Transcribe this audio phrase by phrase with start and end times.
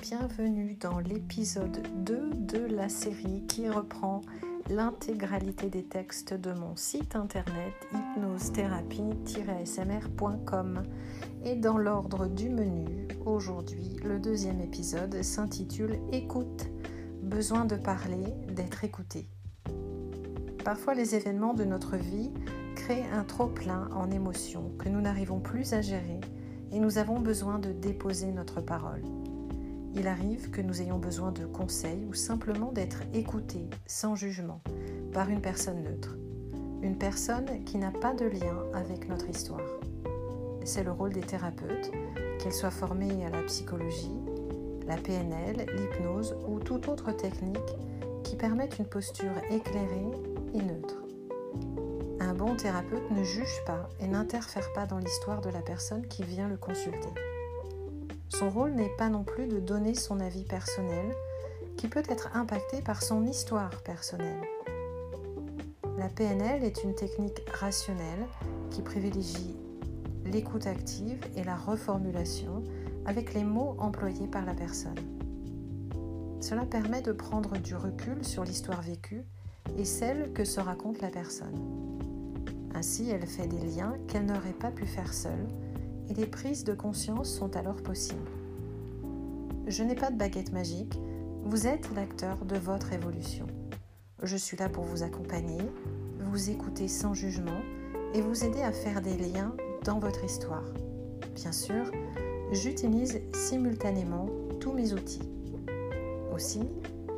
[0.00, 4.20] bienvenue dans l'épisode 2 de la série qui reprend
[4.70, 10.84] l'intégralité des textes de mon site internet hypnosethérapie-smr.com.
[11.44, 16.68] Et dans l'ordre du menu, aujourd'hui, le deuxième épisode s'intitule Écoute,
[17.20, 19.26] besoin de parler, d'être écouté.
[20.64, 22.30] Parfois les événements de notre vie
[22.76, 26.20] créent un trop-plein en émotions que nous n'arrivons plus à gérer
[26.72, 29.02] et nous avons besoin de déposer notre parole.
[29.94, 34.62] Il arrive que nous ayons besoin de conseils ou simplement d'être écoutés sans jugement
[35.12, 36.16] par une personne neutre,
[36.82, 39.60] une personne qui n'a pas de lien avec notre histoire.
[40.64, 41.90] C'est le rôle des thérapeutes,
[42.38, 44.18] qu'ils soient formés à la psychologie,
[44.86, 47.58] la PNL, l'hypnose ou toute autre technique
[48.24, 50.10] qui permettent une posture éclairée
[50.54, 51.01] et neutre.
[52.32, 56.22] Un bon thérapeute ne juge pas et n'interfère pas dans l'histoire de la personne qui
[56.22, 57.10] vient le consulter.
[58.30, 61.14] Son rôle n'est pas non plus de donner son avis personnel,
[61.76, 64.40] qui peut être impacté par son histoire personnelle.
[65.98, 68.26] La PNL est une technique rationnelle
[68.70, 69.54] qui privilégie
[70.24, 72.64] l'écoute active et la reformulation
[73.04, 74.98] avec les mots employés par la personne.
[76.40, 79.22] Cela permet de prendre du recul sur l'histoire vécue
[79.76, 81.82] et celle que se raconte la personne.
[82.74, 85.48] Ainsi, elle fait des liens qu'elle n'aurait pas pu faire seule
[86.08, 88.30] et des prises de conscience sont alors possibles.
[89.66, 90.98] Je n'ai pas de baguette magique,
[91.44, 93.46] vous êtes l'acteur de votre évolution.
[94.22, 95.60] Je suis là pour vous accompagner,
[96.18, 97.60] vous écouter sans jugement
[98.14, 100.64] et vous aider à faire des liens dans votre histoire.
[101.34, 101.90] Bien sûr,
[102.52, 104.28] j'utilise simultanément
[104.60, 105.28] tous mes outils.
[106.34, 106.62] Aussi,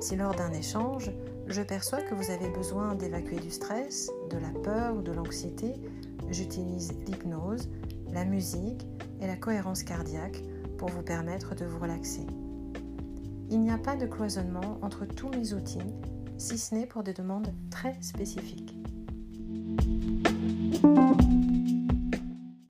[0.00, 1.10] si lors d'un échange,
[1.50, 5.74] je perçois que vous avez besoin d'évacuer du stress, de la peur ou de l'anxiété,
[6.30, 7.68] j'utilise l'hypnose,
[8.12, 8.86] la musique
[9.20, 10.42] et la cohérence cardiaque
[10.78, 12.26] pour vous permettre de vous relaxer.
[13.50, 15.78] Il n'y a pas de cloisonnement entre tous mes outils,
[16.38, 18.79] si ce n'est pour des demandes très spécifiques.